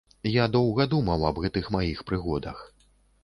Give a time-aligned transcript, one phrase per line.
[0.35, 2.65] Я доўга думаў аб гэтых маіх прыгодах.